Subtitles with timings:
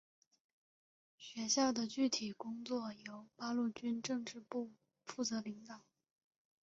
[1.15, 4.71] 学校的具体工作由八路军政治部
[5.05, 5.83] 负责领导。